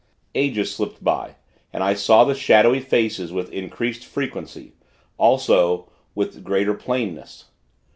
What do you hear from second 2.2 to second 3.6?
the shadowy faces, with